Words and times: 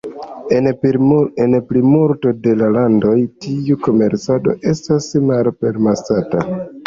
En 0.59 1.57
plimulto 1.71 2.31
de 2.47 2.55
la 2.63 2.69
landoj 2.77 3.13
tiu 3.45 3.77
komercado 3.89 4.57
estas 4.73 5.11
malpermesata. 5.29 6.43